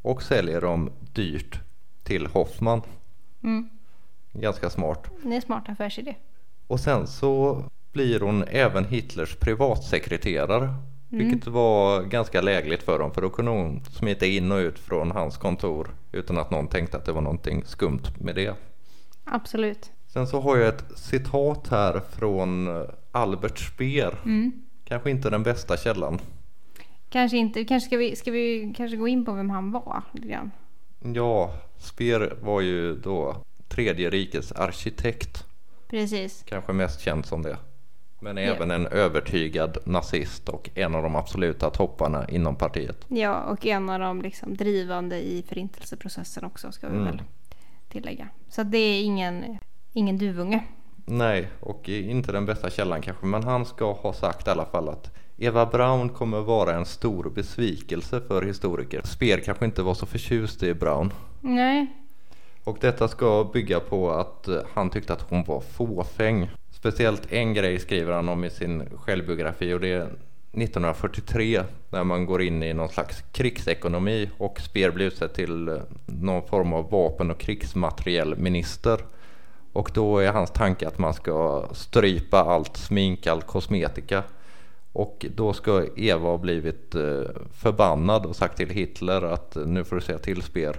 [0.03, 1.61] och säljer dem dyrt
[2.03, 2.83] till Hoffman.
[3.43, 3.69] Mm.
[4.33, 5.11] Ganska smart.
[5.23, 6.15] Det är smart affärsidé.
[6.67, 10.75] Och sen så blir hon även Hitlers privatsekreterare
[11.09, 15.11] Vilket var ganska lägligt för dem för då kunde hon smita in och ut från
[15.11, 18.55] hans kontor utan att någon tänkte att det var någonting skumt med det.
[19.25, 19.91] Absolut.
[20.13, 22.69] Sen så har jag ett citat här från
[23.13, 24.17] Albert Speer.
[24.85, 26.19] Kanske inte den bästa källan.
[27.11, 30.29] Kanske inte, kanske ska vi, ska vi kanske gå in på vem han var lite
[30.29, 30.51] grann?
[31.15, 33.37] Ja, Speer var ju då
[33.69, 35.45] tredje rikets arkitekt.
[35.89, 36.43] Precis.
[36.49, 37.57] Kanske mest känd som det.
[38.21, 43.05] Men även en övertygad nazist och en av de absoluta topparna inom partiet.
[43.09, 47.05] Ja, och en av de liksom drivande i förintelseprocessen också ska vi Mm.
[47.07, 47.23] väl
[47.89, 48.29] tillägga.
[48.49, 49.59] Så det är ingen,
[49.93, 50.65] ingen duvunge.
[51.05, 53.27] Nej, och inte den bästa källan kanske.
[53.27, 57.31] Men han ska ha sagt i alla fall att Eva Braun kommer vara en stor
[57.31, 59.01] besvikelse för historiker.
[59.05, 61.13] Speer kanske inte var så förtjust i Braun.
[61.41, 61.87] Nej,
[62.65, 66.51] Och detta ska bygga på att eh, han tyckte att hon var fåfäng.
[66.71, 70.03] Speciellt en grej skriver han om i sin självbiografi och det är
[70.53, 75.77] 1943 när man går in i någon slags krigsekonomi och Speer blir utsedd till eh,
[76.07, 79.01] någon form av vapen och krigsmaterielminister.
[79.73, 84.23] Och då är hans tanke att man ska strypa allt smink, all kosmetika.
[84.93, 87.21] Och då ska Eva ha blivit eh,
[87.53, 90.77] förbannad och sagt till Hitler att eh, nu får du säga till Speer.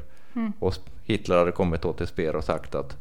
[0.60, 2.98] Och Hitler hade kommit då till Speer och sagt att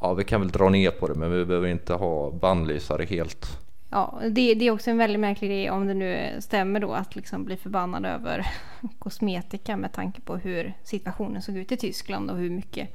[0.00, 3.58] ja vi kan väl dra ner på det men vi behöver inte ha bannlysare helt.
[3.90, 7.16] ja, det, det är också en väldigt märklig grej om det nu stämmer då att
[7.16, 8.46] liksom bli förbannad över
[8.98, 12.88] kosmetika med tanke på hur situationen såg ut i Tyskland och hur mycket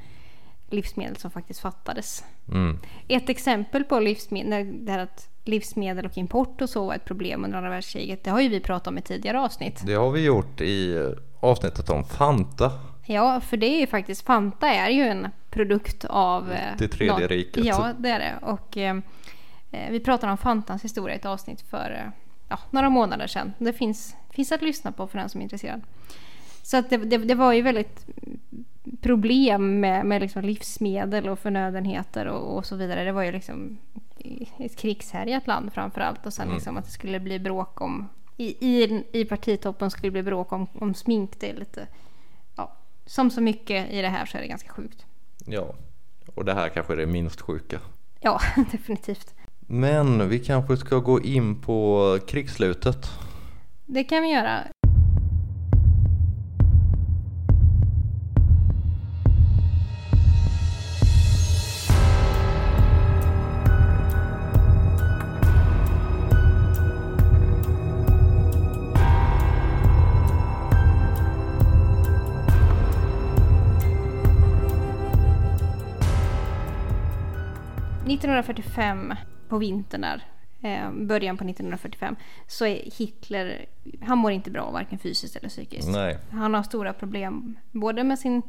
[0.69, 2.23] livsmedel som faktiskt fattades.
[2.51, 2.79] Mm.
[3.07, 7.45] Ett exempel på livsmedel, det här att livsmedel och import och så var ett problem
[7.45, 8.23] under andra världskriget.
[8.23, 9.81] Det har ju vi pratat om i tidigare avsnitt.
[9.85, 11.03] Det har vi gjort i eh,
[11.39, 12.71] avsnittet om Fanta.
[13.05, 16.51] Ja, för det är ju faktiskt Fanta är ju en produkt av...
[16.51, 17.65] eh, Det tredje nå- riket.
[17.65, 18.33] Ja, det är det.
[18.41, 18.95] Och eh,
[19.71, 22.11] eh, vi pratade om Fantans historia i ett avsnitt för eh,
[22.49, 23.53] ja, några månader sedan.
[23.57, 25.81] Det finns, finns att lyssna på för den som är intresserad.
[26.67, 28.05] Så att det, det, det var ju väldigt
[29.01, 33.03] problem med, med liksom livsmedel och förnödenheter och, och så vidare.
[33.03, 33.77] Det var ju liksom
[34.59, 36.25] ett krigshärjat land framför allt.
[36.25, 38.09] Och sen liksom att det skulle bli bråk om...
[38.37, 41.31] I, i, i partitoppen skulle det bli bråk om, om smink.
[41.39, 41.87] Det är lite...
[42.55, 42.75] Ja,
[43.05, 45.05] som så mycket i det här så är det ganska sjukt.
[45.45, 45.75] Ja,
[46.35, 47.79] och det här kanske är det minst sjuka.
[48.19, 48.39] Ja,
[48.71, 49.33] definitivt.
[49.59, 53.07] Men vi kanske ska gå in på krigsslutet.
[53.85, 54.63] Det kan vi göra.
[78.27, 79.15] –1945
[79.49, 80.23] på vintern där,
[80.61, 82.15] eh, början på 1945,
[82.47, 83.65] så är Hitler,
[84.01, 85.87] han mår inte bra varken fysiskt eller psykiskt.
[85.87, 88.41] Nej, Han har stora problem både med sin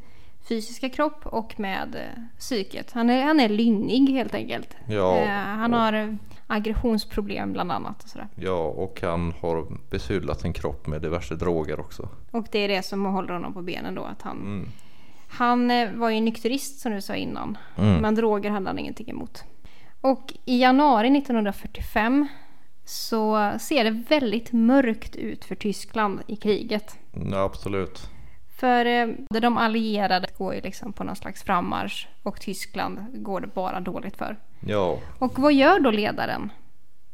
[0.49, 2.93] fysiska kropp och med eh, psyket.
[2.93, 4.77] Han är, han är lynnig helt enkelt.
[4.88, 8.03] Ja, Eh, han har aggressionsproblem bland annat.
[8.05, 8.29] Och, sådär.
[8.35, 12.09] ja och han har besudlat sin kropp med diverse droger också.
[12.31, 14.03] och det är det som håller honom på benen då.
[14.05, 14.69] Att han, Mm.
[15.29, 15.69] han
[16.01, 17.59] var ju nykterist som du sa innan.
[17.77, 17.97] Mm.
[18.03, 19.45] Men droger hade han ingenting emot.
[20.01, 22.29] Och i januari 1945
[22.85, 26.99] så ser det väldigt mörkt ut för Tyskland i kriget.
[27.31, 28.11] Ja, absolut.
[28.57, 29.09] För eh,
[29.41, 34.17] de allierade går ju liksom på någon slags frammarsch och Tyskland går det bara dåligt
[34.17, 34.37] för.
[34.61, 36.53] Ja, Och vad gör då ledaren?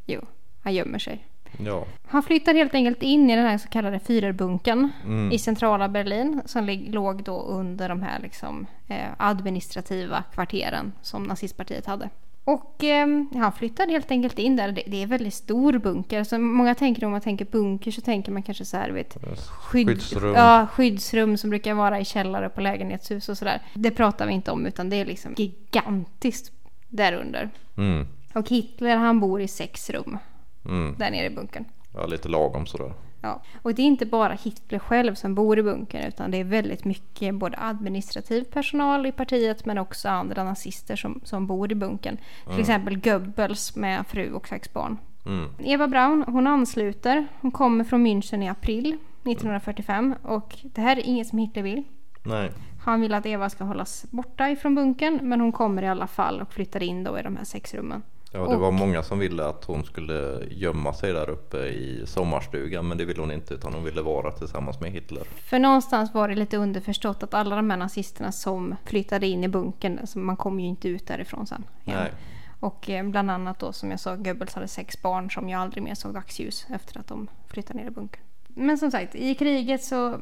[0.06, 0.20] Jo,
[0.62, 1.26] han gömmer sig.
[1.58, 5.32] ja, Han flyttar helt enkelt in i den här så kallade Führerbunken Mm.
[5.32, 11.86] i centrala Berlin som låg då under de här liksom, eh, administrativa kvarteren som nazistpartiet
[11.86, 12.08] hade.
[12.44, 14.72] Och eh, han flyttade helt enkelt in där.
[14.72, 16.24] Det, det är en väldigt stor bunker.
[16.24, 19.16] Så många tänker om man tänker bunker så tänker man kanske så här, vet,
[19.48, 20.34] skydd, Skyddsrum.
[20.34, 23.62] Ja, skyddsrum som brukar vara i källare på lägenhetshus och sådär.
[23.74, 26.52] Det pratar vi inte om utan det är liksom gigantiskt
[26.88, 27.50] där under.
[27.76, 28.06] Mm.
[28.34, 30.18] Och Hitler han bor i sex rum
[30.64, 30.94] Mm.
[30.98, 31.64] där nere i bunkern.
[31.94, 32.92] Ja, lite lagom sådär.
[33.24, 33.42] Ja.
[33.62, 36.84] Och det är inte bara Hitler själv som bor i bunkern utan det är väldigt
[36.84, 42.18] mycket både administrativ personal i partiet men också andra nazister som, som bor i bunkern.
[42.46, 44.98] Till exempel Goebbels med fru och sex barn.
[45.26, 45.48] Mm.
[45.58, 47.26] Eva Braun hon ansluter.
[47.40, 51.82] Hon kommer från München i april 1945 och det här är inget som Hitler vill.
[52.22, 52.50] Nej,
[52.84, 56.40] Han vill att Eva ska hållas borta ifrån bunkern men hon kommer i alla fall
[56.40, 58.02] och flyttar in då i de här sex rummen.
[58.34, 62.88] Ja, det var många som ville att hon skulle gömma sig där uppe i sommarstugan
[62.88, 65.22] men det ville hon inte utan hon ville vara tillsammans med Hitler.
[65.24, 69.48] För någonstans var det lite underförstått att alla de här nazisterna som flyttade in i
[69.48, 71.64] bunkern, alltså man kom ju inte ut därifrån sen.
[71.84, 71.98] igen.
[71.98, 72.12] Nej,
[72.60, 75.82] Och eh, bland annat då som jag sa, Goebbels hade sex barn som jag aldrig
[75.82, 78.22] mer såg dagsljus efter att de flyttade ner i bunkern.
[78.48, 80.18] Men som sagt, i kriget så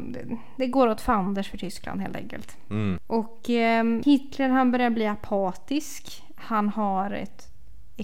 [0.57, 2.57] det går åt fanders för Tyskland helt enkelt.
[2.71, 2.99] Mm.
[3.07, 6.23] Och eh, Hitler han börjar bli apatisk.
[6.37, 7.52] Han har ett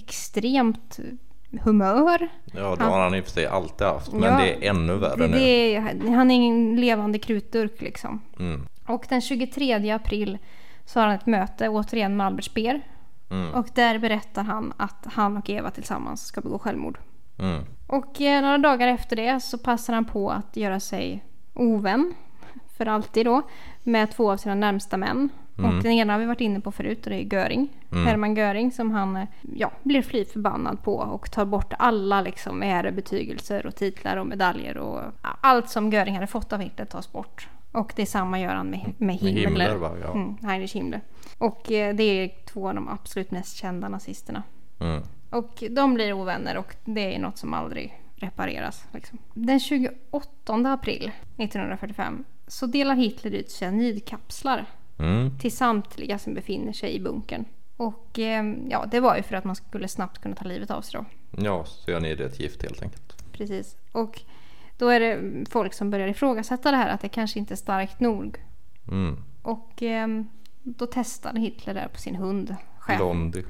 [0.03, 0.99] extremt
[1.61, 2.27] humör.
[2.53, 4.11] Ja, det Han- har han i och för sig alltid haft.
[4.13, 5.37] Men Ja, det är ännu värre Det, nu.
[5.37, 8.21] det är, han är en levande krutdurk liksom.
[8.39, 8.67] Mm.
[8.85, 10.37] Och den 23 april
[10.85, 12.81] så har han ett möte återigen med Albert Speer.
[13.31, 13.53] Mm.
[13.53, 16.99] Och där berättar han att han och Eva tillsammans ska begå självmord.
[17.39, 17.63] Mm.
[17.87, 22.13] Och eh, några dagar efter det så passar han på att göra sig ovän,
[22.77, 23.41] för alltid då,
[23.83, 25.29] med två av sina närmsta män.
[25.59, 25.77] Mm.
[25.77, 27.69] Och den ena har vi varit inne på förut och det är Göring.
[27.91, 32.63] Hermann Göring som han eh, ja, blir fly förbannad på och tar bort alla liksom
[32.63, 37.47] ärebetygelser och titlar och medaljer och allt som Göring hade fått av Hitler tas bort.
[37.71, 39.41] Och detsamma gör han med, med Med Himmler.
[39.41, 39.91] Himmler, va?
[40.01, 40.11] Ja.
[40.11, 41.01] Mm, Heinrich Himmler.
[41.37, 44.43] Och eh, det är två av de absolut mest kända nazisterna.
[44.79, 45.03] Mm.
[45.29, 48.85] Och de blir ovänner och det är något som aldrig repareras.
[48.93, 49.17] Liksom.
[49.33, 49.93] Den 28
[50.53, 54.65] april 1945 så delar Hitler ut cyanidkapslar
[54.99, 55.37] Mm.
[55.37, 57.45] till samtliga som befinner sig i bunkern.
[57.77, 60.81] Och eh, ja, det var ju för att man skulle snabbt kunna ta livet av
[60.81, 61.05] sig då.
[61.43, 63.31] Ja, cyanid är ett gift helt enkelt.
[63.31, 63.77] Precis.
[63.91, 64.21] Och
[64.77, 67.99] då är det folk som börjar ifrågasätta det här att det kanske inte är starkt
[67.99, 68.37] nog.
[68.87, 69.23] Mm.
[69.41, 70.07] Och eh,
[70.63, 72.55] då testade Hitler det på sin hund.
[72.79, 72.97] Chef.
[72.97, 73.43] Blondie.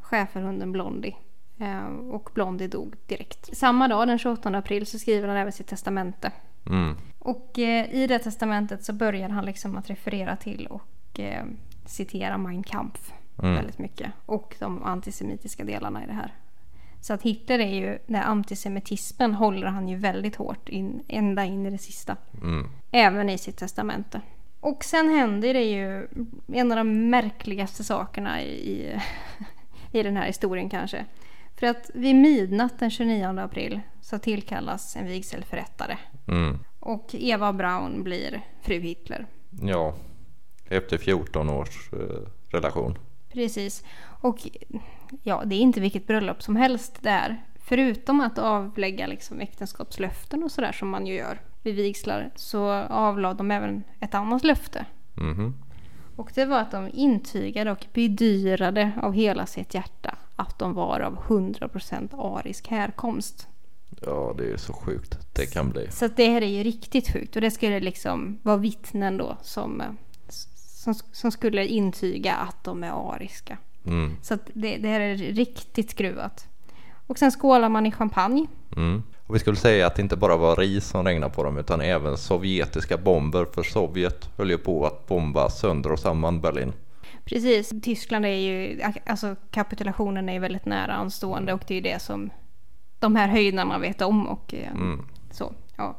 [0.00, 1.16] schäferhunden Blondie.
[1.58, 3.56] Eh, och Blondie dog direkt.
[3.56, 6.32] Samma dag, den 28 april, så skriver han även sitt testamente.
[6.66, 6.96] Mm.
[7.18, 10.82] Och eh, i det testamentet så börjar han liksom att referera till och
[11.20, 11.44] eh,
[11.86, 13.54] citera Mein Kampf Mm.
[13.54, 14.12] väldigt mycket.
[14.26, 16.34] Och de antisemitiska delarna i det här.
[17.00, 21.66] Så att Hitler är ju, den antisemitismen håller han ju väldigt hårt in, ända in
[21.66, 22.16] i det sista.
[22.42, 22.68] Mm.
[22.90, 24.20] Även i sitt testamente.
[24.60, 26.08] Och sen händer det ju
[26.52, 29.00] en av de märkligaste sakerna i,
[29.92, 31.04] i den här historien kanske.
[31.56, 35.96] För att vid midnatt den 29 april så tillkallas en vigselförrättare.
[36.28, 36.58] Mm.
[36.80, 39.26] Och Eva Braun blir fru Hitler.
[39.62, 39.94] Ja,
[40.68, 41.98] efter 14 års eh,
[42.48, 42.98] relation.
[43.32, 43.84] Precis.
[44.20, 44.38] Och
[45.22, 47.44] ja, det är inte vilket bröllop som helst där.
[47.66, 53.34] Förutom att avlägga liksom äktenskapslöften och sådär som man ju gör vid vigslar så avlade
[53.34, 54.86] de även ett annat löfte.
[55.14, 55.54] Mhm.
[56.16, 61.00] Och det var att de intygade och bedyrade av hela sitt hjärta att de var
[61.00, 63.48] av 100% arisk härkomst.
[64.02, 65.90] Ja, det är så sjukt det kan bli.
[65.90, 69.80] Så det här är ju riktigt sjukt och det skulle liksom vara vittnen då som,
[69.80, 69.86] eh,
[70.84, 73.58] som, som skulle intyga att de är ariska.
[73.86, 74.16] Mm.
[74.22, 76.48] Så det, det här är riktigt skruvat.
[77.06, 78.46] Och sen skålar man i champagne.
[78.76, 79.02] Mm.
[79.26, 81.80] Och vi skulle säga att det inte bara var ris som regnade på dem utan
[81.80, 86.72] även sovjetiska bomber för Sovjet höll ju på att bomba sönder och samman Berlin.
[87.24, 91.80] Precis, Tyskland är ju, alltså kapitulationen är ju väldigt nära anstående och det är ju
[91.80, 92.30] det som
[92.98, 95.06] de här höjdarna vet om och eh, Mm.
[95.30, 95.52] så.
[95.76, 95.96] Ja.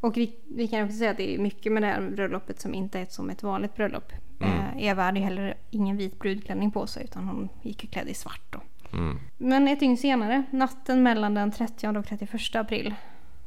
[0.00, 2.74] Och vi, vi kan också säga att det är mycket med det här bröllopet som
[2.74, 4.12] inte är som ett vanligt bröllop.
[4.40, 8.08] Eh, Eva hade ju heller ingen vit brudklänning på sig utan hon gick ju klädd
[8.08, 8.54] i svart.
[8.92, 9.18] Mm.
[9.38, 12.94] Men ett dygn senare, natten mellan den 30 och 31 april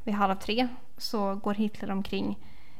[0.04, 2.38] vid halv tre så går Hitler omkring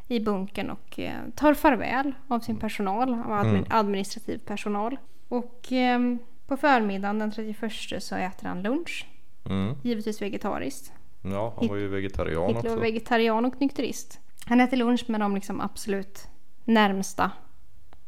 [0.09, 4.97] i bunkern och eh, tar farväl av sin personal, av admi- administrativ personal.
[5.29, 6.01] Och eh,
[6.47, 9.07] på förmiddagen den 31 så äter han lunch,
[9.47, 9.75] Mm.
[9.83, 10.93] givetvis vegetariskt.
[11.25, 12.81] Ja, han var ju vegetarian Hitler var också.
[12.81, 14.21] vegetarian och nykterist.
[14.47, 16.29] Han äter lunch med de liksom absolut
[16.65, 17.31] närmsta.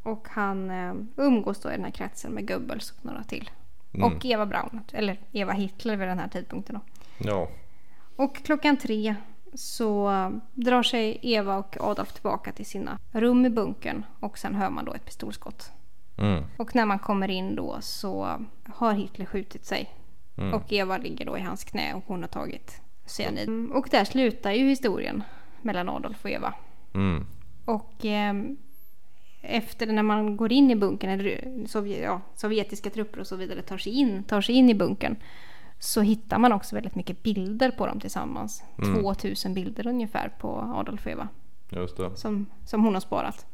[0.02, 3.50] Och han eh, umgås då i den här kretsen med Goebbels och några till.
[3.94, 4.12] Mm.
[4.12, 6.80] Och Eva Braun, eller Eva Hitler vid den här tidpunkten då.
[7.28, 7.48] Ja,
[8.16, 9.14] Och klockan tre
[9.54, 10.10] så
[10.54, 14.84] drar sig Eva och Adolf tillbaka till sina rum i bunkern och sen hör man
[14.84, 15.70] då ett pistolskott.
[16.18, 16.44] mm.
[16.56, 19.90] Och när man kommer in då så har Hitler skjutit sig.
[20.36, 20.54] Mm.
[20.54, 23.48] Och Eva ligger då i hans knä och hon har tagit cyanid.
[23.48, 25.22] Mm, Och där slutar ju historien
[25.62, 26.54] mellan Adolf och Eva.
[26.94, 27.26] Mm.
[27.64, 28.56] Och ehm,
[29.42, 33.62] efter när man går in i bunkern, eller sovje, ja, sovjetiska trupper och så vidare
[33.62, 35.16] tar sig, in, tar sig in i bunkern
[35.78, 38.62] så hittar man också väldigt mycket bilder på dem tillsammans.
[39.02, 41.28] 2000 bilder ungefär på Adolf och Eva
[41.70, 42.16] just det.
[42.16, 43.46] som, som hon har sparat.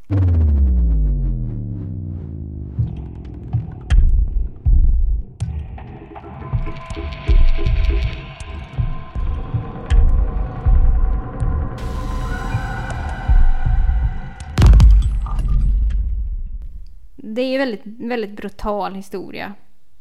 [17.35, 19.55] Det är ju väldigt, väldigt brutal historia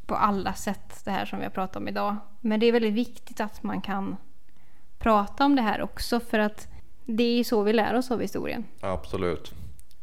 [0.06, 2.16] på alla sätt det här som vi har pratat om idag.
[2.42, 4.16] Men det är väldigt viktigt att man kan
[5.00, 6.68] prata om det här också för att
[7.06, 8.64] det är ju så vi lär oss av historien.
[8.82, 9.54] Absolut.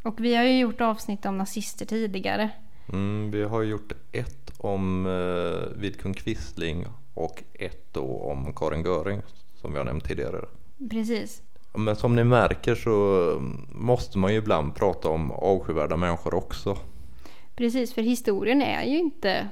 [0.03, 2.51] Och vi har ju gjort avsnitt om nazister tidigare.
[2.93, 9.23] Mm, vi har gjort ett om eh, Vidkun Quisling och ett då om Karin Göring
[9.61, 10.45] som vi har nämnt tidigare.
[10.91, 11.43] Precis.
[11.75, 13.37] Men som ni märker så
[13.73, 16.79] måste man ju ibland prata om avskyvärda människor också.
[17.59, 19.49] Precis, för historien är ju inte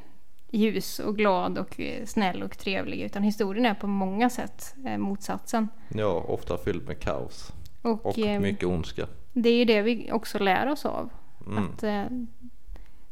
[0.51, 4.99] ljus och glad och eh, snäll och trevlig utan historien är på många sätt eh,
[4.99, 5.69] motsatsen.
[5.89, 7.53] Ja, ofta fylld med kaos
[7.83, 9.07] Och, och eh, mycket ondska.
[9.33, 11.11] det är ju det vi också lär oss av.
[11.47, 11.65] Mm.
[11.65, 11.85] Att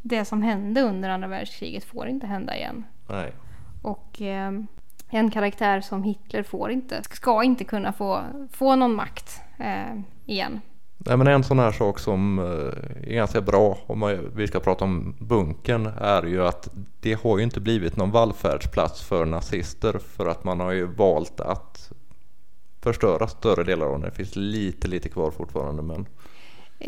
[0.02, 2.84] det som hände under andra världskriget får inte hända igen.
[3.08, 3.32] Nej,
[3.82, 4.22] Och
[5.10, 9.40] en karaktär som Hitler får inte, ska inte kunna få, få någon makt
[10.26, 10.60] igen.
[11.06, 14.60] Nej men en sån här sak som eh, är ganska bra om man- vi ska
[14.60, 16.68] prata om bunkern är ju att
[17.00, 21.40] det har ju inte blivit någon vallfärdsplats för nazister för att man har ju valt
[21.40, 21.92] att
[22.80, 24.00] förstöra större delar av den.
[24.00, 26.06] Det finns lite lite kvar fortfarande men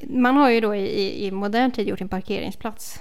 [0.08, 3.00] Man har ju då i, i, i modern tid gjort en parkeringsplats.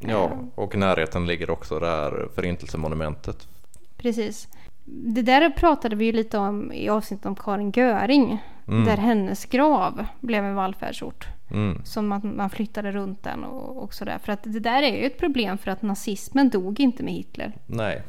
[0.00, 3.48] ja och i närheten ligger också det här förintelsemonumentet.
[3.96, 4.48] Precis.
[4.84, 8.38] Det där pratade vi ju lite om i avsnittet om Karin Göring.
[8.68, 8.84] Mm.
[8.84, 11.28] Där hennes grav blev en vallfärdsort.
[11.50, 11.84] Mm.
[11.84, 14.18] Som man, man flyttade runt den och, och sådär.
[14.18, 17.52] För att det där är ju ett problem för att nazismen dog inte med Hitler.
[17.66, 18.02] Nej,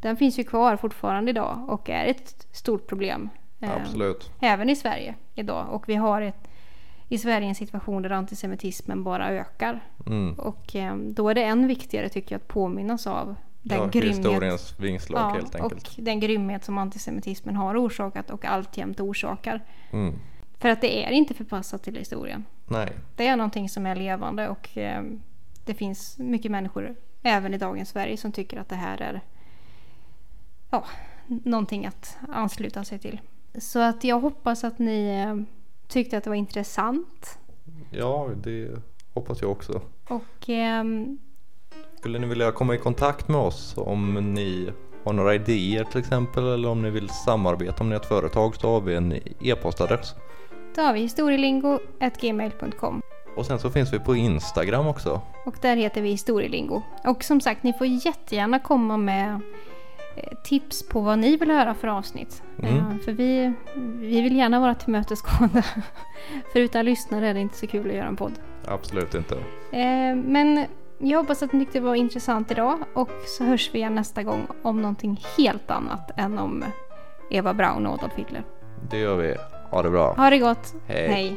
[0.00, 3.30] Den finns ju kvar fortfarande idag och är ett stort problem.
[3.60, 4.30] eh, absolut.
[4.40, 5.66] Även i Sverige idag.
[5.70, 6.48] Och vi har ett,
[7.08, 9.80] i Sverige en situation där antisemitismen bara ökar.
[10.06, 10.34] Mm.
[10.34, 14.18] Och eh, då är det än viktigare tycker jag att påminnas av den Ja, grymhet,
[14.18, 15.88] historiens vingslag ja, helt enkelt.
[15.98, 19.64] och den grymhet som antisemitismen har orsakat och alltjämt orsakar.
[19.90, 20.14] Mm.
[20.58, 22.44] För att det är inte förpassat till historien.
[22.66, 25.02] Nej, Det är någonting som är levande och eh,
[25.64, 29.20] det finns mycket människor även i dagens Sverige som tycker att det här är
[30.70, 30.84] ja,
[31.26, 33.20] någonting att ansluta sig till.
[33.58, 35.36] Så att jag hoppas att ni eh,
[35.88, 37.38] tyckte att det var intressant.
[37.90, 38.70] ja det
[39.14, 39.82] hoppas jag också.
[40.08, 41.18] Och ehm,
[41.98, 44.70] Skulle ni vilja komma i kontakt med oss om ni
[45.04, 48.56] har några idéer till exempel eller om ni vill samarbeta om ni är ett företag
[48.56, 50.14] så har vi en e-postadress.
[50.76, 53.00] då har vi historielingo.gmail.com
[53.36, 55.20] Och sen så finns vi på Instagram också.
[55.46, 56.82] och där heter vi historielingo.
[57.04, 59.40] Och som sagt, ni får jättegärna komma med
[60.16, 62.42] eh, tips på vad ni vill höra för avsnitt.
[62.62, 62.76] Mm.
[62.76, 63.52] Eh, För vi,
[63.98, 65.62] vi vill gärna vara tillmötesgående.
[66.52, 68.32] för utan lyssnare är det inte så kul att göra en podd.
[68.66, 69.34] Absolut inte.
[69.72, 70.64] Eh, Men
[70.98, 74.22] jag hoppas att ni tyckte det var intressant idag och så hörs vi igen nästa
[74.22, 76.64] gång om någonting helt annat än om
[77.30, 78.44] Eva Braun och Adolf Hitler.
[78.90, 79.34] Det gör vi.
[79.70, 80.14] Ha det bra.
[80.14, 80.74] Ha det gott.
[80.86, 81.08] Hej.
[81.08, 81.36] Hej.